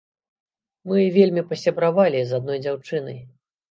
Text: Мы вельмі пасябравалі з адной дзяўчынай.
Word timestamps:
Мы 0.93 1.05
вельмі 1.19 1.45
пасябравалі 1.53 2.19
з 2.35 2.43
адной 2.43 2.57
дзяўчынай. 2.69 3.27